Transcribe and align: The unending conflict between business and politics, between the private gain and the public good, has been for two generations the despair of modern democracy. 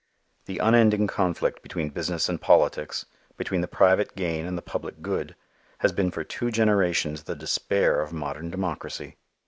The 0.45 0.57
unending 0.57 1.05
conflict 1.05 1.61
between 1.61 1.91
business 1.91 2.27
and 2.27 2.41
politics, 2.41 3.05
between 3.37 3.61
the 3.61 3.67
private 3.67 4.15
gain 4.15 4.47
and 4.47 4.57
the 4.57 4.63
public 4.63 5.03
good, 5.03 5.35
has 5.81 5.91
been 5.91 6.09
for 6.09 6.23
two 6.23 6.49
generations 6.49 7.21
the 7.25 7.35
despair 7.35 8.01
of 8.01 8.11
modern 8.11 8.49
democracy. 8.49 9.17